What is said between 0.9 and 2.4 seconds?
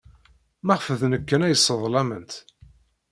d nekk kan ay sseḍlament?